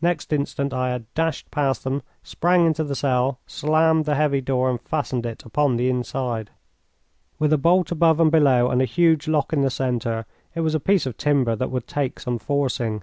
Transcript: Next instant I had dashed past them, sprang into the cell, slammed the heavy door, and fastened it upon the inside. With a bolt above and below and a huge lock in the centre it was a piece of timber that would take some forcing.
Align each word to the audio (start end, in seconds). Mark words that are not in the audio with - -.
Next 0.00 0.32
instant 0.32 0.72
I 0.72 0.90
had 0.90 1.12
dashed 1.14 1.50
past 1.50 1.82
them, 1.82 2.02
sprang 2.22 2.64
into 2.64 2.84
the 2.84 2.94
cell, 2.94 3.40
slammed 3.48 4.04
the 4.04 4.14
heavy 4.14 4.40
door, 4.40 4.70
and 4.70 4.80
fastened 4.80 5.26
it 5.26 5.44
upon 5.44 5.74
the 5.76 5.88
inside. 5.90 6.50
With 7.40 7.52
a 7.52 7.58
bolt 7.58 7.90
above 7.90 8.20
and 8.20 8.30
below 8.30 8.70
and 8.70 8.80
a 8.80 8.84
huge 8.84 9.26
lock 9.26 9.52
in 9.52 9.62
the 9.62 9.70
centre 9.70 10.24
it 10.54 10.60
was 10.60 10.76
a 10.76 10.78
piece 10.78 11.04
of 11.04 11.16
timber 11.16 11.56
that 11.56 11.72
would 11.72 11.88
take 11.88 12.20
some 12.20 12.38
forcing. 12.38 13.02